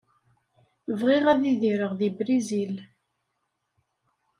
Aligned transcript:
Bɣiɣ 0.99 1.25
ad 1.33 1.43
idireɣ 1.51 1.91
di 1.99 2.09
Brizil. 2.17 2.75